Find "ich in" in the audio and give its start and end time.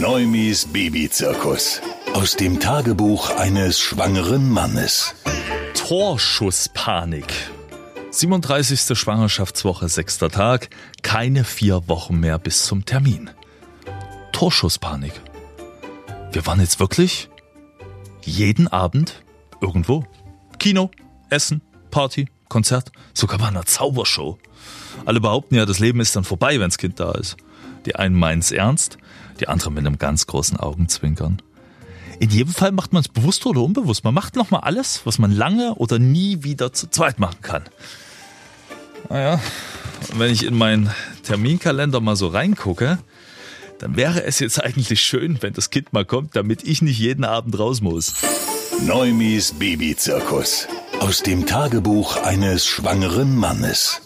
40.32-40.56